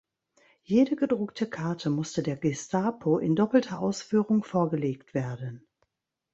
[0.63, 5.67] Jede gedruckte Karte musste der Gestapo in doppelter Ausführung vorgelegt werden.